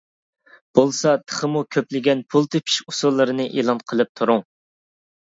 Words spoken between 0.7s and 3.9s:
بولسا تېخىمۇ كۆپلىگەن پۇل تېپىش ئۇسۇللىرىنى ئېلان